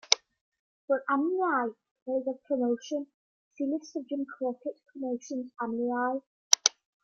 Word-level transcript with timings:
For 0.87 1.03
alumni 1.07 1.67
of 2.07 2.25
that 2.25 2.39
promotion, 2.47 3.05
see 3.53 3.67
List 3.67 3.95
of 3.95 4.07
Jim 4.09 4.25
Crockett 4.25 4.81
Promotions 4.91 5.51
alumni. 5.61 6.21